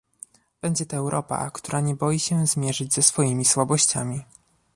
[0.61, 4.23] Będzie to Europa, która nie boi się zmierzyć ze swoimi słabościami